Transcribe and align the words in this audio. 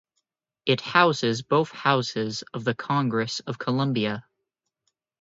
It 0.65 0.81
houses 0.81 1.43
both 1.43 1.69
houses 1.69 2.43
of 2.55 2.63
the 2.63 2.73
Congress 2.73 3.39
of 3.41 3.59
Colombia. 3.59 4.25